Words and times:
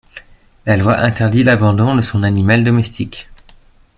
La 0.65 0.77
loi 0.77 0.97
interdit 0.97 1.43
l'abandon 1.43 1.93
de 1.95 2.01
son 2.01 2.23
animal 2.23 2.63
domestique. 2.63 3.29